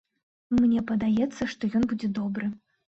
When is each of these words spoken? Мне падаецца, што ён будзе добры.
Мне 0.61 0.81
падаецца, 0.93 1.51
што 1.55 1.71
ён 1.79 1.83
будзе 1.95 2.15
добры. 2.21 2.55